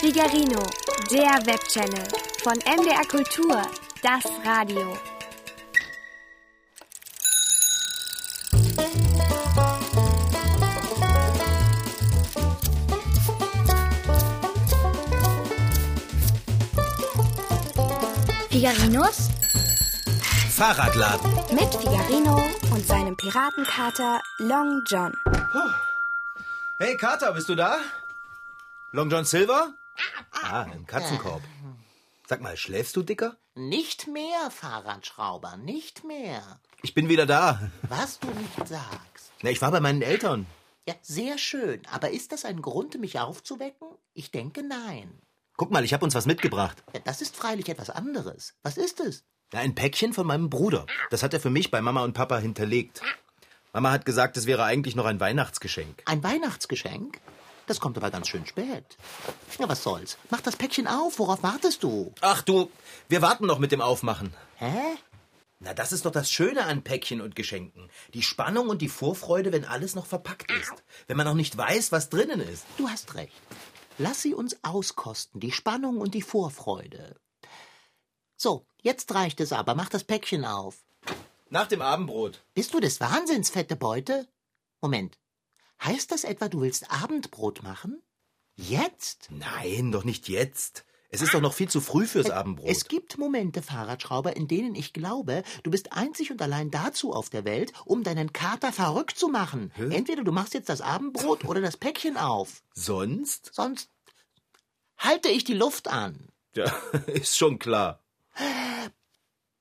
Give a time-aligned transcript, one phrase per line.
[0.00, 0.62] Figarino,
[1.10, 2.06] der Webchannel
[2.42, 3.62] von MDR Kultur,
[4.02, 4.96] das Radio.
[18.50, 19.28] Figarinos
[20.50, 21.32] Fahrradladen.
[21.52, 22.42] mit Figarino
[22.72, 25.12] und seinem Piratenkater Long John.
[26.78, 27.78] Hey Kater, bist du da?
[28.92, 29.74] Long John Silver?
[30.32, 31.42] Ah, im Katzenkorb.
[32.26, 33.36] Sag mal, schläfst du, Dicker?
[33.54, 36.60] Nicht mehr, Fahrradschrauber, nicht mehr.
[36.82, 37.70] Ich bin wieder da.
[37.88, 39.32] Was du nicht sagst.
[39.42, 40.46] Na, ich war bei meinen Eltern.
[40.86, 41.82] Ja, sehr schön.
[41.90, 43.88] Aber ist das ein Grund, mich aufzuwecken?
[44.14, 45.20] Ich denke nein.
[45.56, 46.82] Guck mal, ich habe uns was mitgebracht.
[46.94, 48.54] Ja, das ist freilich etwas anderes.
[48.62, 49.24] Was ist es?
[49.52, 50.86] Ja, ein Päckchen von meinem Bruder.
[51.10, 53.00] Das hat er für mich bei Mama und Papa hinterlegt.
[53.72, 56.02] Mama hat gesagt, es wäre eigentlich noch ein Weihnachtsgeschenk.
[56.04, 57.20] Ein Weihnachtsgeschenk?
[57.68, 58.96] Das kommt aber ganz schön spät.
[59.58, 60.16] Ja, was soll's?
[60.30, 61.18] Mach das Päckchen auf.
[61.18, 62.12] Worauf wartest du?
[62.22, 62.70] Ach du,
[63.08, 64.32] wir warten noch mit dem Aufmachen.
[64.56, 64.96] Hä?
[65.60, 67.90] Na, das ist doch das Schöne an Päckchen und Geschenken.
[68.14, 70.72] Die Spannung und die Vorfreude, wenn alles noch verpackt ist.
[71.08, 72.64] Wenn man noch nicht weiß, was drinnen ist.
[72.78, 73.32] Du hast recht.
[73.98, 77.16] Lass sie uns auskosten, die Spannung und die Vorfreude.
[78.36, 79.74] So, jetzt reicht es aber.
[79.74, 80.76] Mach das Päckchen auf.
[81.50, 82.42] Nach dem Abendbrot.
[82.54, 84.26] Bist du des Wahnsinns, fette Beute?
[84.80, 85.18] Moment.
[85.82, 88.02] Heißt das etwa, du willst Abendbrot machen?
[88.56, 89.28] Jetzt?
[89.30, 90.84] Nein, doch nicht jetzt.
[91.10, 92.68] Es ist doch noch viel zu früh fürs Abendbrot.
[92.68, 97.30] Es gibt Momente, Fahrradschrauber, in denen ich glaube, du bist einzig und allein dazu auf
[97.30, 99.72] der Welt, um deinen Kater verrückt zu machen.
[99.76, 102.62] Entweder du machst jetzt das Abendbrot oder das Päckchen auf.
[102.74, 103.50] Sonst?
[103.54, 103.88] Sonst
[104.98, 106.28] halte ich die Luft an.
[106.54, 106.64] Ja,
[107.06, 108.02] ist schon klar.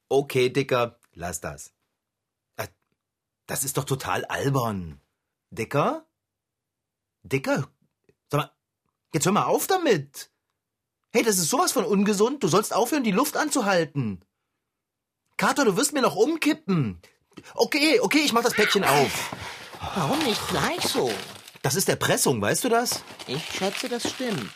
[0.10, 1.72] Okay, Dicker, lass das.
[2.58, 2.68] Äh,
[3.46, 5.00] Das ist doch total albern.
[5.50, 6.07] Dicker?
[7.30, 7.70] Dicker?
[8.32, 8.52] Sag mal,
[9.14, 10.32] jetzt hör mal auf damit.
[11.14, 12.44] Hey, das ist sowas von ungesund.
[12.44, 14.24] Du sollst aufhören, die Luft anzuhalten.
[15.38, 17.02] Kater, du wirst mir noch umkippen.
[17.54, 19.32] Okay, okay, ich mach das Päckchen auf.
[19.96, 21.12] Warum nicht gleich so?
[21.62, 23.04] Das ist Erpressung, weißt du das?
[23.28, 24.52] Ich schätze, das stimmt.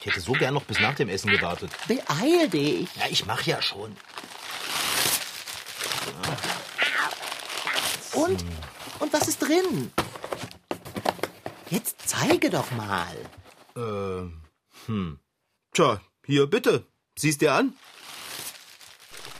[0.00, 1.70] Ich hätte so gern noch bis nach dem Essen gewartet.
[1.88, 2.94] Beeil dich.
[2.96, 3.96] Ja, ich mach ja schon.
[8.12, 8.44] Und?
[8.98, 9.92] Und was ist drin?
[11.70, 13.16] Jetzt zeige doch mal.
[13.76, 14.40] Ähm,
[14.86, 15.18] hm.
[15.72, 16.86] Tja, hier, bitte.
[17.16, 17.74] Siehst dir an?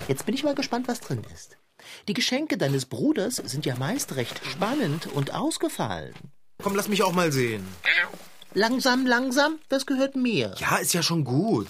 [0.09, 1.57] Jetzt bin ich mal gespannt, was drin ist.
[2.09, 6.15] Die Geschenke deines Bruders sind ja meist recht spannend und ausgefallen.
[6.63, 7.67] Komm, lass mich auch mal sehen.
[8.55, 10.55] Langsam, langsam, das gehört mir.
[10.59, 11.69] Ja, ist ja schon gut.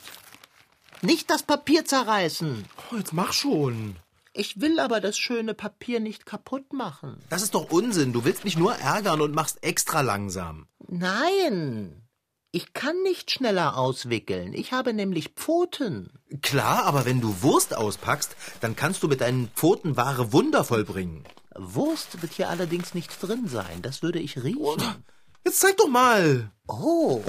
[1.03, 2.65] Nicht das Papier zerreißen.
[2.91, 3.97] Oh, jetzt mach schon.
[4.37, 7.19] Ich will aber das schöne Papier nicht kaputt machen.
[7.31, 8.13] Das ist doch Unsinn.
[8.13, 10.67] Du willst mich nur ärgern und machst extra langsam.
[10.89, 12.03] Nein.
[12.51, 14.53] Ich kann nicht schneller auswickeln.
[14.53, 16.11] Ich habe nämlich Pfoten.
[16.43, 21.25] Klar, aber wenn du Wurst auspackst, dann kannst du mit deinen Pfoten wahre Wunder vollbringen.
[21.55, 23.83] Wurst wird hier allerdings nicht drin sein.
[23.83, 25.05] Das würde ich riechen.
[25.45, 26.51] Jetzt zeig doch mal.
[26.67, 27.23] Oh.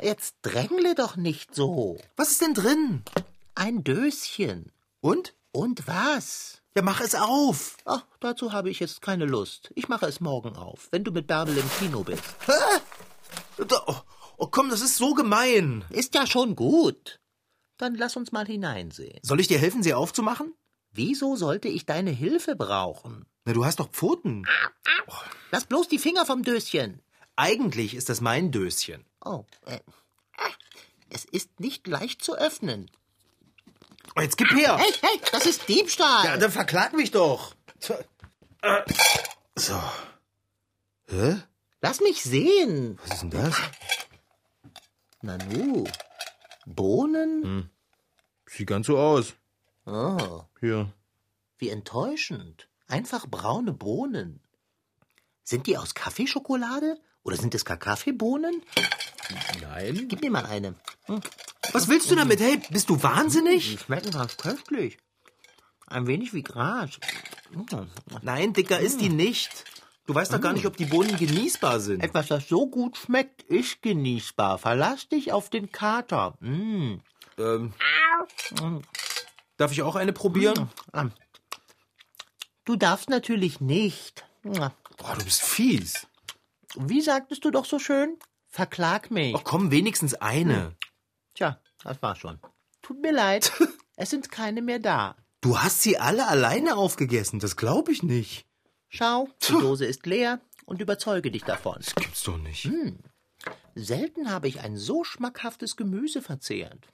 [0.00, 1.98] Jetzt drängle doch nicht so.
[2.14, 3.02] Was ist denn drin?
[3.56, 4.70] Ein Döschen.
[5.00, 5.34] Und?
[5.54, 6.62] Und was?
[6.74, 7.76] Ja, mach es auf.
[7.84, 9.70] Ach, dazu habe ich jetzt keine Lust.
[9.76, 12.24] Ich mache es morgen auf, wenn du mit Bärbel im Kino bist.
[13.86, 13.94] Oh,
[14.36, 15.84] oh, komm, das ist so gemein.
[15.90, 17.20] Ist ja schon gut.
[17.76, 19.20] Dann lass uns mal hineinsehen.
[19.22, 20.52] Soll ich dir helfen, sie aufzumachen?
[20.90, 23.24] Wieso sollte ich deine Hilfe brauchen?
[23.44, 24.46] Na, du hast doch Pfoten.
[25.52, 27.00] Lass bloß die Finger vom Döschen.
[27.36, 29.04] Eigentlich ist das mein Döschen.
[29.24, 29.78] Oh, äh,
[31.10, 32.90] es ist nicht leicht zu öffnen.
[34.16, 34.76] Oh, jetzt gib her.
[34.78, 36.24] Hey, hey, das ist Diebstahl.
[36.24, 37.54] Ja, dann verklag mich doch.
[39.56, 39.80] So.
[41.08, 41.42] Hä?
[41.80, 42.98] Lass mich sehen.
[43.02, 43.56] Was ist denn das?
[45.20, 45.84] Nanu.
[46.66, 47.70] Bohnen?
[48.46, 49.34] Sieht ganz so aus.
[49.86, 50.92] Oh, Hier.
[51.58, 52.68] wie enttäuschend.
[52.86, 54.40] Einfach braune Bohnen.
[55.42, 56.98] Sind die aus Kaffeeschokolade?
[57.22, 58.62] Oder sind es gar Kaffeebohnen?
[59.60, 60.06] Nein.
[60.08, 60.74] Gib mir mal eine.
[61.74, 62.38] Was willst du damit?
[62.38, 63.72] Hey, bist du wahnsinnig?
[63.72, 64.96] Die schmecken ganz köstlich.
[65.88, 67.00] Ein wenig wie Gras.
[68.22, 69.64] Nein, Dicker, ist die nicht.
[70.06, 72.00] Du weißt doch gar nicht, ob die Bohnen genießbar sind.
[72.00, 74.58] Etwas, das so gut schmeckt, ist genießbar.
[74.58, 76.36] Verlass dich auf den Kater.
[76.38, 77.00] Mm.
[77.38, 77.74] Ähm,
[79.56, 80.70] darf ich auch eine probieren?
[82.64, 84.24] Du darfst natürlich nicht.
[84.44, 84.72] Boah,
[85.18, 86.06] du bist fies.
[86.76, 88.16] Wie sagtest du doch so schön?
[88.46, 89.34] Verklag mich.
[89.36, 90.76] Ach komm, wenigstens eine.
[91.34, 92.38] Tja, das war schon.
[92.82, 93.52] Tut mir leid.
[93.96, 95.16] es sind keine mehr da.
[95.40, 98.46] Du hast sie alle alleine aufgegessen, das glaube ich nicht.
[98.88, 101.76] Schau, die Dose ist leer und überzeuge dich davon.
[101.78, 102.70] Das gibt's doch nicht.
[103.74, 106.88] Selten habe ich ein so schmackhaftes Gemüse verzehrt.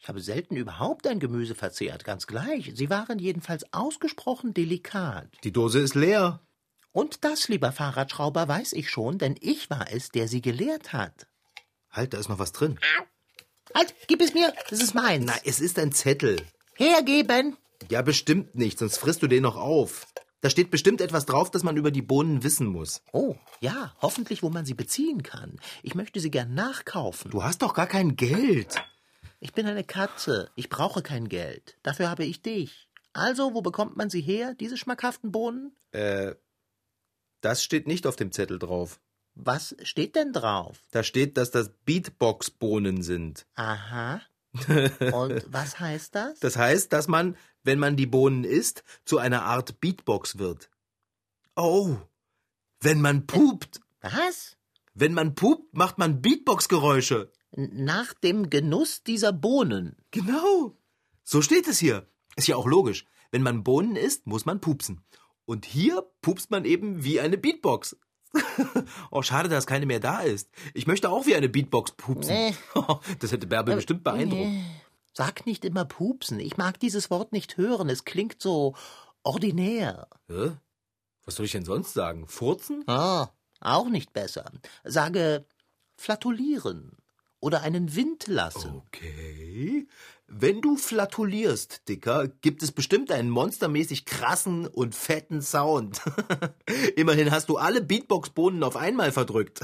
[0.00, 2.72] Ich habe selten überhaupt ein Gemüse verzehrt, ganz gleich.
[2.74, 5.28] Sie waren jedenfalls ausgesprochen delikat.
[5.42, 6.40] Die Dose ist leer.
[6.92, 11.26] Und das, lieber Fahrradschrauber, weiß ich schon, denn ich war es, der sie gelehrt hat.
[11.90, 12.78] Halt, da ist noch was drin.
[13.74, 15.24] Halt, gib es mir, das ist meins.
[15.26, 16.40] Na, es ist ein Zettel.
[16.74, 17.56] Hergeben.
[17.90, 20.06] Ja, bestimmt nicht, sonst frisst du den noch auf.
[20.40, 23.02] Da steht bestimmt etwas drauf, das man über die Bohnen wissen muss.
[23.12, 25.58] Oh, ja, hoffentlich, wo man sie beziehen kann.
[25.82, 27.30] Ich möchte sie gern nachkaufen.
[27.30, 28.76] Du hast doch gar kein Geld.
[29.40, 30.50] Ich bin eine Katze.
[30.54, 31.76] Ich brauche kein Geld.
[31.82, 32.88] Dafür habe ich dich.
[33.12, 35.74] Also, wo bekommt man sie her, diese schmackhaften Bohnen?
[35.92, 36.34] Äh,
[37.40, 39.00] das steht nicht auf dem Zettel drauf.
[39.36, 40.82] Was steht denn drauf?
[40.90, 43.46] Da steht, dass das Beatbox-Bohnen sind.
[43.54, 44.22] Aha.
[45.12, 46.40] Und was heißt das?
[46.40, 50.70] Das heißt, dass man, wenn man die Bohnen isst, zu einer Art Beatbox wird.
[51.54, 51.98] Oh,
[52.80, 53.80] wenn man pupt.
[54.00, 54.56] Was?
[54.94, 57.30] Wenn man pupt, macht man Beatbox-Geräusche.
[57.52, 59.96] Nach dem Genuss dieser Bohnen.
[60.12, 60.78] Genau.
[61.24, 62.08] So steht es hier.
[62.36, 63.04] Ist ja auch logisch.
[63.30, 65.04] Wenn man Bohnen isst, muss man pupsen.
[65.44, 67.96] Und hier pupst man eben wie eine Beatbox.
[69.10, 70.48] oh, schade, dass keine mehr da ist.
[70.74, 72.34] Ich möchte auch wie eine Beatbox pupsen.
[72.34, 72.54] Nee.
[73.20, 74.42] Das hätte Bärbel bestimmt beeindruckt.
[74.42, 74.64] Nee.
[75.12, 76.40] Sag nicht immer pupsen.
[76.40, 77.88] Ich mag dieses Wort nicht hören.
[77.88, 78.74] Es klingt so
[79.22, 80.08] ordinär.
[80.28, 80.52] Hä?
[81.24, 82.26] Was soll ich denn sonst sagen?
[82.28, 82.84] Furzen?
[82.86, 83.30] Ah,
[83.60, 84.50] auch nicht besser.
[84.84, 85.44] Sage
[85.96, 86.96] flatulieren
[87.40, 88.82] oder einen Wind lassen.
[88.86, 89.88] Okay.
[90.28, 96.00] Wenn du flatulierst, Dicker, gibt es bestimmt einen monstermäßig krassen und fetten Sound.
[96.96, 99.60] Immerhin hast du alle Beatbox-Bohnen auf einmal verdrückt.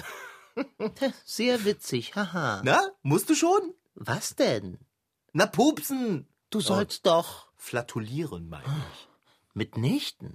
[1.25, 2.62] Sehr witzig, haha.
[2.64, 3.75] Na, musst du schon?
[3.94, 4.79] Was denn?
[5.32, 6.29] Na, pupsen.
[6.50, 9.08] Du sollst doch Flatulieren, meine ich.
[9.55, 10.32] mitnichten.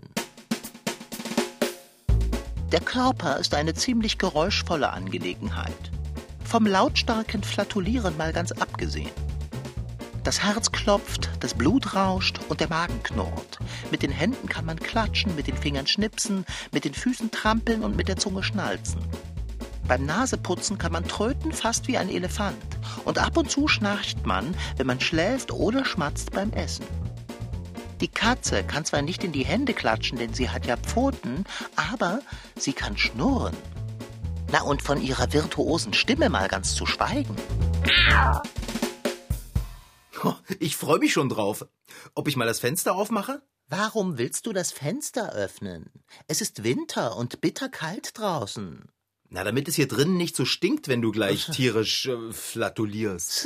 [2.72, 5.92] Der Körper ist eine ziemlich geräuschvolle Angelegenheit.
[6.44, 9.12] Vom lautstarken Flatulieren mal ganz abgesehen.
[10.28, 13.60] Das Herz klopft, das Blut rauscht und der Magen knurrt.
[13.92, 17.96] Mit den Händen kann man klatschen, mit den Fingern schnipsen, mit den Füßen trampeln und
[17.96, 19.00] mit der Zunge schnalzen.
[19.88, 22.58] Beim Naseputzen kann man tröten fast wie ein Elefant.
[23.06, 26.86] Und ab und zu schnarcht man, wenn man schläft oder schmatzt beim Essen.
[28.02, 31.46] Die Katze kann zwar nicht in die Hände klatschen, denn sie hat ja Pfoten,
[31.78, 32.20] aber
[32.60, 33.56] sie kann schnurren.
[34.52, 37.38] Na und von ihrer virtuosen Stimme mal ganz zu schweigen.
[40.60, 41.66] Ich freue mich schon drauf.
[42.16, 43.42] Ob ich mal das Fenster aufmache?
[43.70, 45.92] Warum willst du das Fenster öffnen?
[46.28, 48.90] Es ist Winter und bitterkalt draußen.
[49.30, 53.46] Na, damit es hier drinnen nicht so stinkt, wenn du gleich tierisch äh, flatulierst.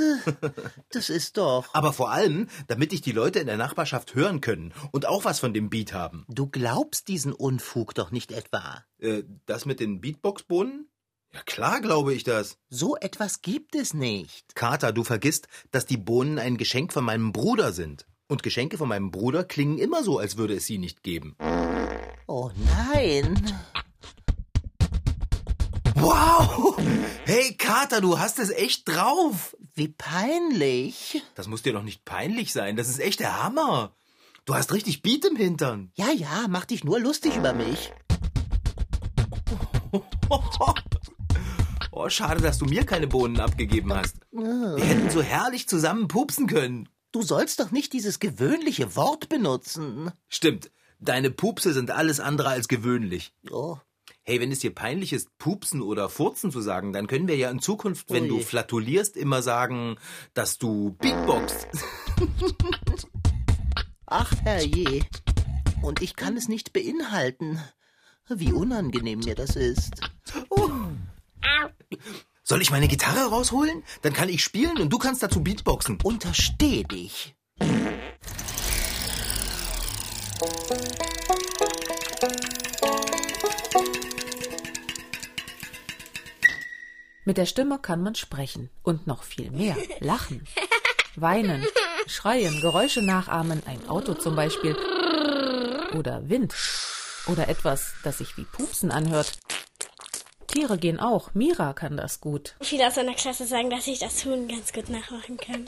[0.91, 1.69] Das ist doch.
[1.73, 5.39] Aber vor allem, damit dich die Leute in der Nachbarschaft hören können und auch was
[5.39, 6.25] von dem Beat haben.
[6.29, 8.83] Du glaubst diesen Unfug doch nicht etwa.
[9.00, 10.90] Äh, das mit den Beatbox-Bohnen?
[11.33, 12.57] Ja, klar glaube ich das.
[12.69, 14.54] So etwas gibt es nicht.
[14.54, 18.06] Kater, du vergisst, dass die Bohnen ein Geschenk von meinem Bruder sind.
[18.28, 21.38] Und Geschenke von meinem Bruder klingen immer so, als würde es sie nicht geben.
[22.28, 23.60] Oh nein.
[25.95, 26.78] Wow!
[27.25, 29.56] Hey, Kater, du hast es echt drauf.
[29.74, 31.22] Wie peinlich.
[31.36, 32.75] Das muss dir doch nicht peinlich sein.
[32.75, 33.95] Das ist echt der Hammer.
[34.44, 35.92] Du hast richtig Beat im Hintern.
[35.95, 37.94] Ja, ja, mach dich nur lustig über mich.
[41.91, 44.15] Oh, schade, dass du mir keine Bohnen abgegeben hast.
[44.31, 46.88] Wir hätten so herrlich zusammen pupsen können.
[47.12, 50.12] Du sollst doch nicht dieses gewöhnliche Wort benutzen.
[50.29, 50.71] Stimmt.
[51.00, 53.33] Deine Pupse sind alles andere als gewöhnlich.
[53.50, 53.77] Oh,
[54.24, 57.50] Hey, wenn es dir peinlich ist, pupsen oder furzen zu sagen, dann können wir ja
[57.50, 58.29] in Zukunft, wenn Ui.
[58.29, 59.98] du flatulierst, immer sagen,
[60.36, 61.67] dass du Beatboxst.
[64.05, 65.03] ach herrje.
[65.81, 67.60] Und ich kann es nicht beinhalten.
[68.29, 70.00] Wie unangenehm mir das ist.
[72.43, 73.83] Soll ich meine Gitarre rausholen?
[74.01, 76.00] Dann kann ich spielen und du kannst dazu Beatboxen.
[76.03, 77.36] Untersteh dich.
[87.24, 89.77] Mit der Stimme kann man sprechen und noch viel mehr.
[90.00, 90.43] Lachen,
[91.15, 91.65] weinen,
[92.07, 94.75] schreien, Geräusche nachahmen, ein Auto zum Beispiel.
[95.93, 96.55] Oder Wind.
[97.27, 99.38] Oder etwas, das sich wie Pupsen anhört.
[100.51, 101.29] Tiere gehen auch.
[101.34, 102.55] Mira kann das gut.
[102.60, 105.65] Viele aus meiner Klasse sagen, dass ich das Huhn ganz gut nachmachen kann.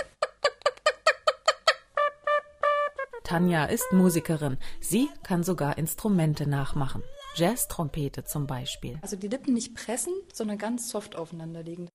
[3.23, 4.57] Tanja ist Musikerin.
[4.81, 7.01] Sie kann sogar Instrumente nachmachen.
[7.35, 8.99] Jazz-Trompete zum Beispiel.
[9.01, 11.89] Also die Lippen nicht pressen, sondern ganz soft aufeinander legen.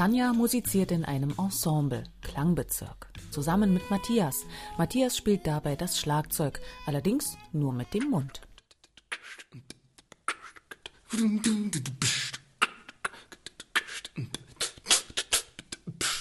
[0.00, 3.12] Tanja musiziert in einem Ensemble, Klangbezirk.
[3.30, 4.46] zusammen mit Matthias.
[4.78, 8.40] Matthias spielt dabei das Schlagzeug, allerdings nur mit dem Mund.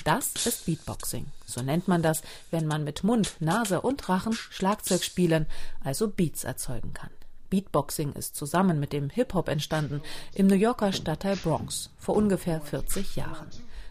[0.03, 1.27] Das ist Beatboxing.
[1.45, 2.21] So nennt man das,
[2.51, 5.45] wenn man mit Mund, Nase und Rachen Schlagzeug spielen,
[5.85, 7.11] also Beats erzeugen kann.
[7.49, 10.01] Beatboxing ist zusammen mit dem Hip-Hop entstanden
[10.35, 13.47] im New Yorker Stadtteil Bronx vor ungefähr 40 Jahren.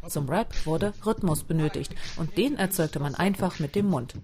[0.06, 4.14] Zum Rap wurde Rhythmus benötigt und den erzeugte man einfach mit dem Mund.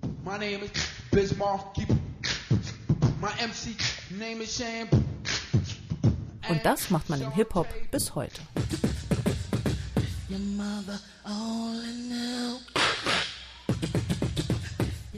[6.48, 8.40] Und das macht man im Hip-Hop bis heute.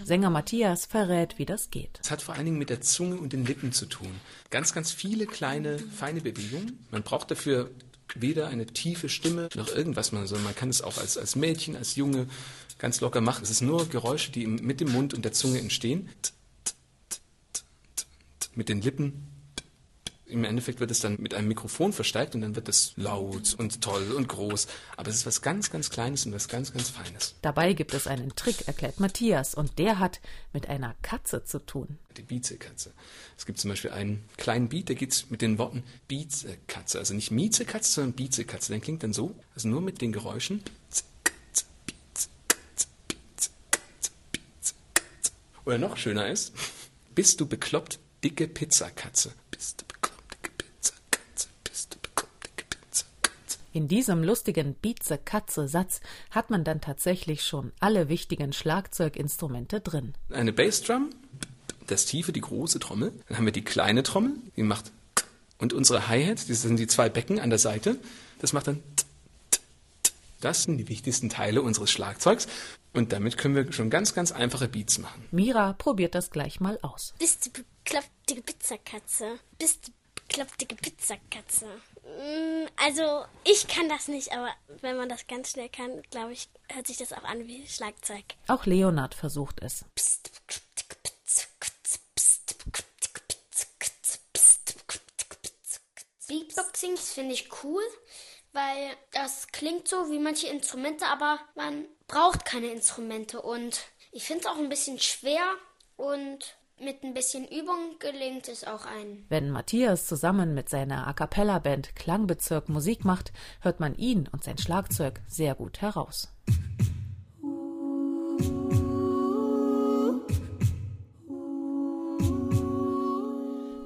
[0.07, 1.99] Sänger Matthias verrät, wie das geht.
[2.01, 4.21] Es hat vor allen Dingen mit der Zunge und den Lippen zu tun.
[4.51, 6.87] Ganz, ganz viele kleine, feine Bewegungen.
[6.93, 7.73] Man braucht dafür
[8.15, 11.97] weder eine tiefe Stimme noch irgendwas, sondern man kann es auch als, als Mädchen, als
[11.97, 12.29] Junge
[12.79, 13.43] ganz locker machen.
[13.43, 16.09] Es ist nur Geräusche, die mit dem Mund und der Zunge entstehen.
[18.55, 19.36] Mit den Lippen
[20.29, 23.81] im Endeffekt wird es dann mit einem Mikrofon verstärkt und dann wird es laut und
[23.81, 24.67] toll und groß.
[24.97, 27.37] Aber es ist was ganz, ganz Kleines und was ganz, ganz Feines.
[27.43, 30.21] Dabei gibt es einen Trick, erklärt Matthias, und der hat
[30.53, 31.99] mit einer Katze zu tun.
[32.17, 32.93] Die Biezekatze.
[33.37, 36.99] Es gibt zum Beispiel einen kleinen Beat, der geht mit den Worten Biezekatze.
[36.99, 38.73] Also nicht Miezekatze, sondern Biezekatze.
[38.73, 40.63] Der klingt dann so, also nur mit den Geräuschen.
[45.65, 46.53] Oder noch schöner ist,
[47.15, 49.33] bist du bekloppt, dicke Pizzakatze.
[49.51, 49.86] Bist du
[53.77, 60.15] In diesem lustigen Bieze-Katze-Satz hat man dann tatsächlich schon alle wichtigen Schlagzeuginstrumente drin.
[60.31, 61.11] Eine Bassdrum,
[61.87, 63.13] das Tiefe, die große Trommel.
[63.29, 64.93] Dann haben wir die kleine Trommel, die macht
[65.59, 67.99] und unsere Hi-Hat, das sind die zwei Becken an der Seite,
[68.39, 68.83] das macht dann
[70.41, 72.49] das sind die wichtigsten Teile unseres Schlagzeugs
[72.95, 75.23] und damit können wir schon ganz, ganz einfache Beats machen.
[75.33, 77.13] Mira probiert das gleich mal aus.
[77.19, 79.39] Bist du bekloppte Pizzakatze?
[79.59, 81.67] Bist du bekloppte Pizzakatze?
[82.07, 86.49] Mm, also, ich kann das nicht, aber wenn man das ganz schnell kann, glaube ich,
[86.73, 88.25] hört sich das auch an wie Schlagzeug.
[88.47, 89.85] Auch Leonard versucht es.
[96.29, 97.83] Beatboxing finde ich cool,
[98.53, 103.81] weil das klingt so wie manche Instrumente, aber man braucht keine Instrumente und
[104.13, 105.55] ich finde es auch ein bisschen schwer
[105.97, 109.25] und mit ein bisschen Übung gelingt es auch ein.
[109.29, 114.45] Wenn Matthias zusammen mit seiner A cappella Band Klangbezirk Musik macht, hört man ihn und
[114.45, 116.33] sein Schlagzeug sehr gut heraus.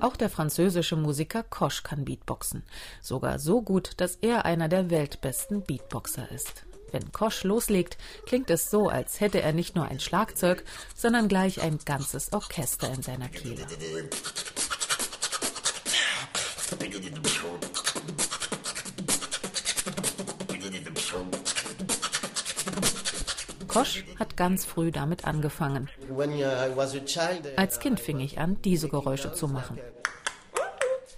[0.01, 2.65] Auch der französische Musiker Kosch kann Beatboxen.
[3.03, 6.65] Sogar so gut, dass er einer der weltbesten Beatboxer ist.
[6.93, 11.61] Wenn Kosch loslegt, klingt es so, als hätte er nicht nur ein Schlagzeug, sondern gleich
[11.63, 13.67] ein ganzes Orchester in seiner Kehle.
[23.69, 25.89] Kosch hat ganz früh damit angefangen.
[27.57, 29.79] Als Kind fing ich an, diese Geräusche zu machen.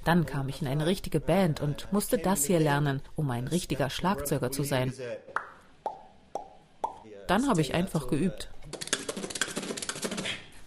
[0.04, 3.88] Dann kam ich in eine richtige Band und musste das hier lernen, um ein richtiger
[3.88, 4.92] Schlagzeuger zu sein.
[7.32, 8.50] Dann habe ich einfach geübt.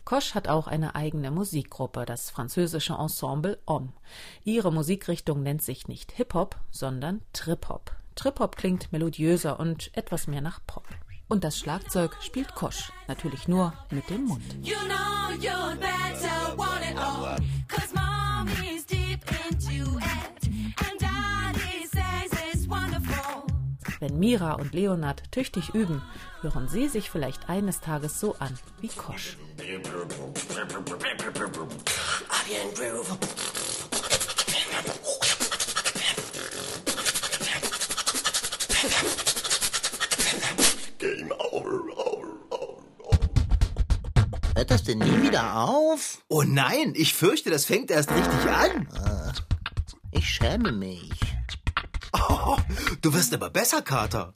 [0.04, 3.94] Kosch hat auch eine eigene Musikgruppe, das französische Ensemble Om.
[4.44, 7.92] Ihre Musikrichtung nennt sich nicht Hip-Hop, sondern Trip-Hop.
[8.16, 10.88] Trip-Hop klingt melodiöser und etwas mehr nach Pop.
[11.28, 14.42] Und das Schlagzeug spielt Kosch, natürlich nur mit dem Mund.
[14.64, 15.06] You know
[24.06, 26.04] Wenn Mira und Leonard tüchtig üben,
[26.42, 29.36] hören sie sich vielleicht eines Tages so an wie Kosch.
[44.54, 46.24] Hört das denn nie wieder auf?
[46.28, 48.88] Oh nein, ich fürchte, das fängt erst richtig an.
[49.04, 49.34] Ah,
[50.12, 51.25] ich schäme mich.
[52.48, 52.58] Oh,
[53.02, 54.36] du wirst aber besser, Kater.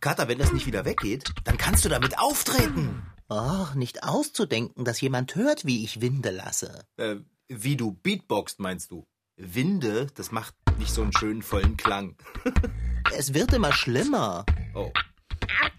[0.00, 3.02] Kater, wenn das nicht wieder weggeht, dann kannst du damit auftreten.
[3.30, 6.84] Oh, nicht auszudenken, dass jemand hört, wie ich Winde lasse.
[6.98, 7.16] Äh,
[7.48, 9.06] wie du Beatboxt, meinst du?
[9.36, 12.16] Winde, das macht nicht so einen schönen vollen Klang.
[13.16, 14.44] es wird immer schlimmer.
[14.74, 14.92] Oh.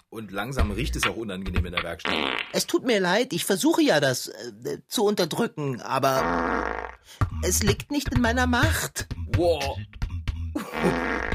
[0.10, 2.16] Und langsam riecht es auch unangenehm in der Werkstatt.
[2.54, 6.90] Es tut mir leid, ich versuche ja das äh, zu unterdrücken, aber
[7.44, 9.08] es liegt nicht in meiner Macht.
[9.36, 9.78] Wow.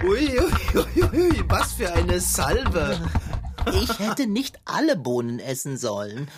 [0.04, 2.99] Ui, ui, ui, ui, was für eine Salve.
[3.73, 6.28] Ich hätte nicht alle Bohnen essen sollen.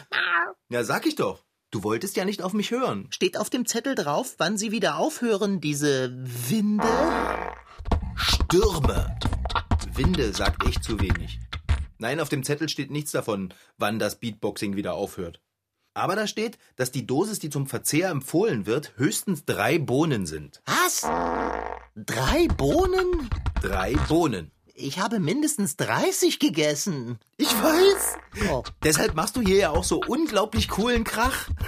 [0.68, 1.44] Ja, sag ich doch.
[1.70, 3.08] Du wolltest ja nicht auf mich hören.
[3.10, 6.86] Steht auf dem Zettel drauf, wann sie wieder aufhören, diese Winde?
[8.14, 9.16] Stürme.
[9.94, 11.40] Winde sagt echt zu wenig.
[11.96, 15.40] Nein, auf dem Zettel steht nichts davon, wann das Beatboxing wieder aufhört.
[15.94, 20.60] Aber da steht, dass die Dosis, die zum Verzehr empfohlen wird, höchstens drei Bohnen sind.
[20.66, 21.02] Was?
[21.94, 23.30] Drei Bohnen?
[23.62, 24.50] Drei Bohnen.
[24.76, 27.20] Ich habe mindestens 30 gegessen.
[27.36, 28.16] Ich weiß.
[28.50, 28.64] Oh.
[28.82, 31.48] Deshalb machst du hier ja auch so unglaublich coolen Krach.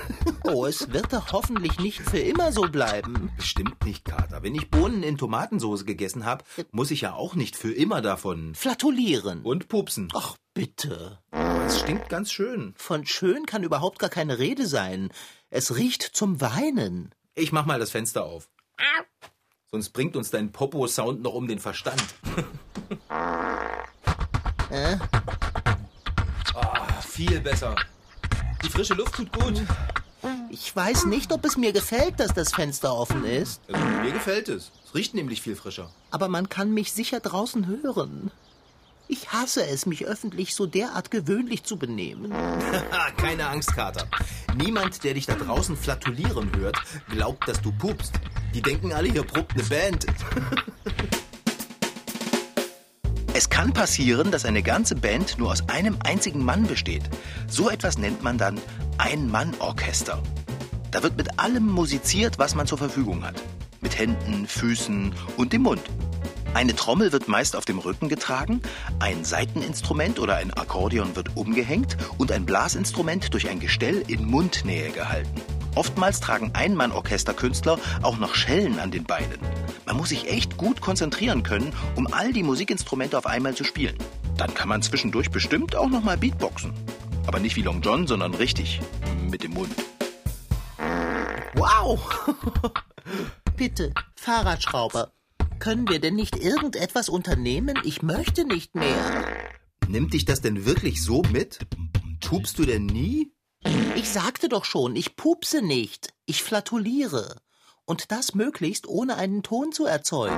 [0.49, 3.33] Oh, es wird doch hoffentlich nicht für immer so bleiben.
[3.37, 4.45] Bestimmt nicht, Kater.
[4.45, 8.55] Wenn ich Bohnen in Tomatensauce gegessen habe, muss ich ja auch nicht für immer davon.
[8.55, 9.43] Flatulieren.
[9.43, 10.09] Und pupsen.
[10.15, 11.19] Ach, bitte.
[11.67, 12.75] Es stinkt ganz schön.
[12.77, 15.11] Von schön kann überhaupt gar keine Rede sein.
[15.51, 17.13] Es riecht zum Weinen.
[17.35, 18.49] Ich mach mal das Fenster auf.
[19.73, 22.03] Sonst bringt uns dein Popo-Sound noch um den Verstand.
[24.69, 24.97] Äh?
[26.55, 27.77] Ah, viel besser.
[28.65, 29.63] Die frische Luft tut gut.
[30.51, 33.61] Ich weiß nicht, ob es mir gefällt, dass das Fenster offen ist.
[33.73, 34.73] Also, mir gefällt es.
[34.85, 35.89] Es riecht nämlich viel frischer.
[36.11, 38.33] Aber man kann mich sicher draußen hören.
[39.09, 42.33] Ich hasse es, mich öffentlich so derart gewöhnlich zu benehmen.
[43.17, 44.09] Keine Angst, Kater.
[44.57, 46.77] Niemand, der dich da draußen flatulieren hört,
[47.09, 48.15] glaubt, dass du pupst.
[48.53, 50.07] Die denken alle, hier probt eine Band.
[53.39, 57.03] Es kann passieren, dass eine ganze Band nur aus einem einzigen Mann besteht.
[57.49, 58.59] So etwas nennt man dann
[58.97, 60.23] Ein-Mann-Orchester.
[60.91, 63.35] Da wird mit allem musiziert, was man zur Verfügung hat.
[63.83, 65.83] Mit Händen, Füßen und dem Mund.
[66.57, 68.63] Eine Trommel wird meist auf dem Rücken getragen,
[68.99, 74.91] ein Saiteninstrument oder ein Akkordeon wird umgehängt und ein Blasinstrument durch ein Gestell in Mundnähe
[74.91, 75.43] gehalten.
[75.75, 79.39] Oftmals tragen Einmann-Orchesterkünstler auch noch Schellen an den Beinen.
[79.85, 83.99] Man muss sich echt gut konzentrieren können, um all die Musikinstrumente auf einmal zu spielen.
[84.39, 86.73] Dann kann man zwischendurch bestimmt auch noch mal Beatboxen.
[87.27, 88.81] Aber nicht wie Long John, sondern richtig.
[89.31, 89.75] Mit dem Mund.
[91.53, 92.01] Wow!
[93.59, 95.13] Bitte, Fahrradschrauber.
[95.59, 97.79] Können wir denn nicht irgendetwas unternehmen?
[97.85, 99.25] Ich möchte nicht mehr.
[99.89, 101.59] Nimmt dich das denn wirklich so mit?
[102.21, 103.33] Pupst du denn nie?
[103.95, 106.13] Ich sagte doch schon, ich pupse nicht.
[106.27, 107.41] Ich flatuliere.
[107.85, 110.37] Und das möglichst ohne einen Ton zu erzeugen.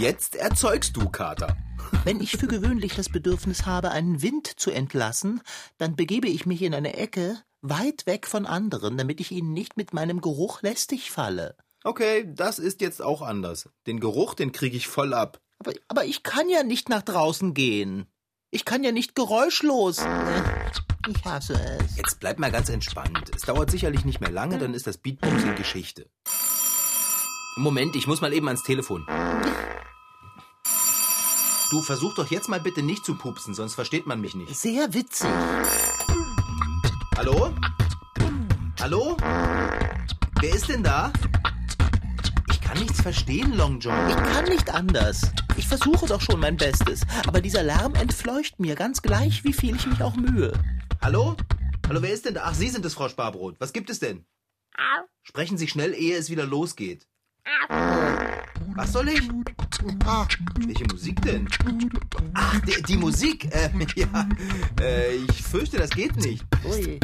[0.00, 1.56] Jetzt erzeugst du, Kater.
[2.04, 5.42] Wenn ich für gewöhnlich das Bedürfnis habe, einen Wind zu entlassen,
[5.78, 9.76] dann begebe ich mich in eine Ecke, weit weg von anderen, damit ich ihnen nicht
[9.76, 11.56] mit meinem Geruch lästig falle.
[11.86, 13.68] Okay, das ist jetzt auch anders.
[13.86, 15.40] Den Geruch, den kriege ich voll ab.
[15.60, 18.06] Aber, aber ich kann ja nicht nach draußen gehen.
[18.50, 20.04] Ich kann ja nicht geräuschlos.
[21.06, 21.96] Ich hasse es.
[21.96, 23.30] Jetzt bleib mal ganz entspannt.
[23.36, 26.10] Es dauert sicherlich nicht mehr lange, dann ist das Beatboxing Geschichte.
[27.56, 29.06] Moment, ich muss mal eben ans Telefon.
[31.70, 34.52] Du versuch doch jetzt mal bitte nicht zu pupsen, sonst versteht man mich nicht.
[34.56, 35.30] Sehr witzig.
[37.16, 37.54] Hallo?
[38.80, 39.16] Hallo?
[40.40, 41.12] Wer ist denn da?
[42.66, 43.94] Ich kann nichts verstehen, Long John.
[44.10, 45.20] Ich kann nicht anders.
[45.56, 47.02] Ich versuche doch schon mein Bestes.
[47.28, 50.52] Aber dieser Lärm entfleucht mir, ganz gleich, wie viel ich mich auch mühe.
[51.00, 51.36] Hallo?
[51.86, 52.42] Hallo, wer ist denn da?
[52.44, 53.54] Ach, Sie sind es, Frau Sparbrot.
[53.60, 54.26] Was gibt es denn?
[55.22, 57.06] Sprechen Sie schnell, ehe es wieder losgeht.
[58.74, 59.22] Was soll ich?
[60.58, 61.48] Welche Musik denn?
[62.34, 63.44] Ach, die, die Musik.
[63.54, 64.28] Äh, ja,
[64.80, 66.44] äh, ich fürchte, das geht nicht.
[66.64, 66.98] Ui.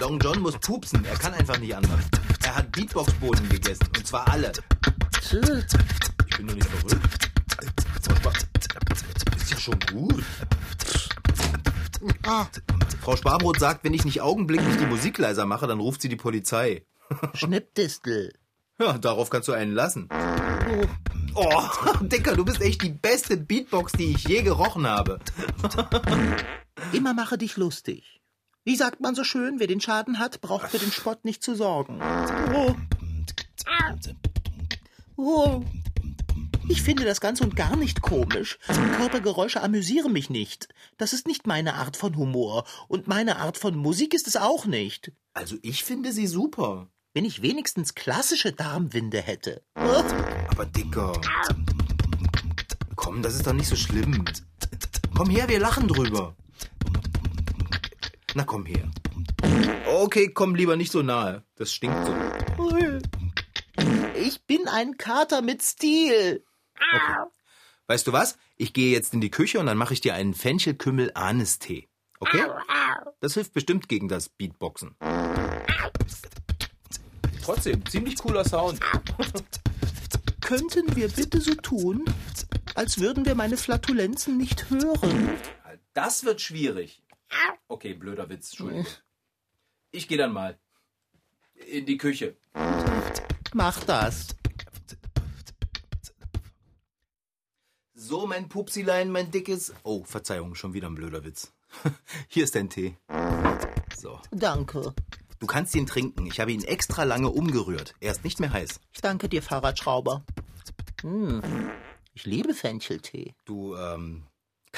[0.00, 1.04] Long John muss pupsen.
[1.04, 2.04] Er kann einfach nicht anders.
[2.44, 3.86] Er hat Beatbox-Boden gegessen.
[3.96, 4.52] Und zwar alle.
[5.12, 7.30] Ich bin doch nicht verrückt.
[9.36, 10.24] Ist ja schon gut.
[13.00, 16.16] Frau Sparbrot sagt, wenn ich nicht augenblicklich die Musik leiser mache, dann ruft sie die
[16.16, 16.86] Polizei.
[17.34, 18.32] Schnippdistel.
[18.78, 20.08] Ja, darauf kannst du einen lassen.
[21.34, 21.62] Oh,
[22.02, 25.18] Dicker, du bist echt die beste Beatbox, die ich je gerochen habe.
[26.92, 28.20] Immer mache dich lustig.
[28.68, 31.54] Wie sagt man so schön, wer den Schaden hat, braucht für den Spott nicht zu
[31.54, 32.02] sorgen.
[32.54, 32.74] Oh.
[35.16, 35.64] Oh.
[36.68, 38.58] Ich finde das ganz und gar nicht komisch.
[38.98, 40.68] Körpergeräusche amüsieren mich nicht.
[40.98, 42.66] Das ist nicht meine Art von Humor.
[42.88, 45.12] Und meine Art von Musik ist es auch nicht.
[45.32, 46.90] Also ich finde sie super.
[47.14, 49.62] Wenn ich wenigstens klassische Darmwinde hätte.
[49.72, 51.18] Aber Dicker.
[52.96, 54.26] Komm, das ist doch nicht so schlimm.
[55.16, 56.36] Komm her, wir lachen drüber.
[58.34, 58.90] Na komm her.
[59.86, 61.44] Okay, komm lieber nicht so nahe.
[61.56, 62.14] Das stinkt so.
[64.14, 66.44] Ich bin ein Kater mit Stil.
[67.86, 68.36] Weißt du was?
[68.56, 71.88] Ich gehe jetzt in die Küche und dann mache ich dir einen Fenchelkümmel-Anis-Tee.
[72.20, 72.44] Okay?
[73.20, 74.96] Das hilft bestimmt gegen das Beatboxen.
[77.42, 78.80] Trotzdem, ziemlich cooler Sound.
[80.40, 82.04] Könnten wir bitte so tun,
[82.74, 85.30] als würden wir meine Flatulenzen nicht hören?
[85.94, 87.02] Das wird schwierig.
[87.68, 88.86] Okay, blöder Witz, Entschuldigung.
[89.90, 90.58] Ich gehe dann mal.
[91.70, 92.36] In die Küche.
[93.52, 94.28] Mach das.
[97.94, 99.74] So, mein Pupsilein, mein dickes.
[99.82, 101.52] Oh, Verzeihung, schon wieder ein blöder Witz.
[102.28, 102.96] Hier ist dein Tee.
[103.96, 104.18] So.
[104.30, 104.94] Danke.
[105.38, 106.26] Du kannst ihn trinken.
[106.26, 107.94] Ich habe ihn extra lange umgerührt.
[108.00, 108.80] Er ist nicht mehr heiß.
[108.92, 110.24] Ich danke dir, Fahrradschrauber.
[111.02, 111.42] Hm.
[112.14, 113.34] Ich liebe Fencheltee.
[113.44, 114.26] Du, ähm,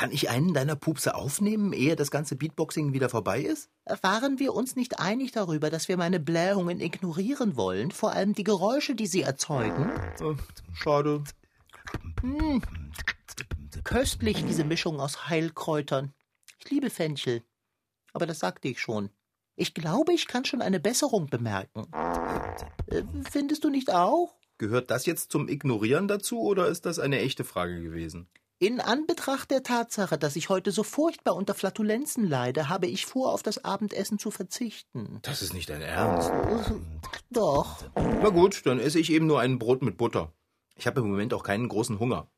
[0.01, 3.69] kann ich einen deiner Pupse aufnehmen, ehe das ganze Beatboxing wieder vorbei ist?
[4.01, 7.91] Waren wir uns nicht einig darüber, dass wir meine Blähungen ignorieren wollen?
[7.91, 9.91] Vor allem die Geräusche, die sie erzeugen?
[10.19, 10.37] Äh,
[10.73, 11.23] schade.
[12.23, 12.63] Hm.
[13.85, 16.15] Köstlich, diese Mischung aus Heilkräutern.
[16.59, 17.43] Ich liebe Fenchel.
[18.15, 19.11] Aber das sagte ich schon.
[19.55, 21.87] Ich glaube, ich kann schon eine Besserung bemerken.
[22.87, 24.35] Äh, findest du nicht auch?
[24.57, 28.31] Gehört das jetzt zum Ignorieren dazu oder ist das eine echte Frage gewesen?
[28.63, 33.33] In Anbetracht der Tatsache, dass ich heute so furchtbar unter Flatulenzen leide, habe ich vor,
[33.33, 35.19] auf das Abendessen zu verzichten.
[35.23, 36.31] Das ist nicht dein Ernst.
[37.31, 37.83] Doch.
[37.95, 40.35] Na gut, dann esse ich eben nur ein Brot mit Butter.
[40.77, 42.31] Ich habe im Moment auch keinen großen Hunger.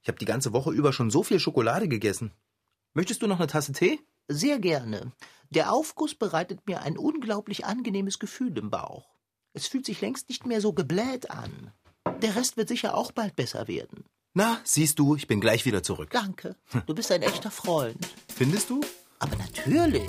[0.00, 2.32] Ich habe die ganze Woche über schon so viel Schokolade gegessen.
[2.94, 4.00] Möchtest du noch eine Tasse Tee?
[4.28, 5.12] Sehr gerne.
[5.50, 9.18] Der Aufguss bereitet mir ein unglaublich angenehmes Gefühl im Bauch.
[9.52, 11.74] Es fühlt sich längst nicht mehr so gebläht an.
[12.22, 14.06] Der Rest wird sicher auch bald besser werden.
[14.34, 16.08] Na, siehst du, ich bin gleich wieder zurück.
[16.10, 16.56] Danke.
[16.86, 17.98] Du bist ein echter Freund.
[18.34, 18.80] Findest du?
[19.18, 20.08] Aber natürlich.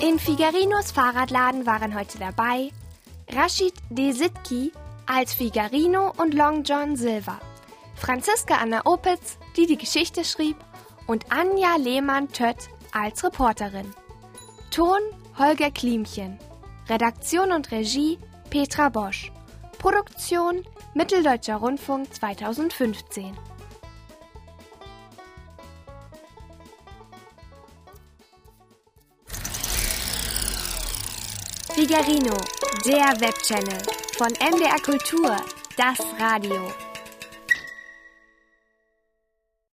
[0.00, 2.70] In Figarinos Fahrradladen waren heute dabei
[3.32, 4.70] Rashid Desitki
[5.06, 7.40] als Figarino und Long John Silver,
[7.96, 10.56] Franziska Anna Opitz, die die Geschichte schrieb,
[11.08, 13.92] und Anja Lehmann-Tött als Reporterin.
[14.70, 15.00] Ton
[15.38, 16.38] Holger Klimchen.
[16.88, 18.18] Redaktion und Regie
[18.48, 19.30] Petra Bosch.
[19.78, 23.36] Produktion Mitteldeutscher Rundfunk 2015.
[31.74, 32.34] Figarino,
[32.86, 33.82] der Webchannel
[34.16, 35.36] von MDR Kultur,
[35.76, 36.85] das Radio.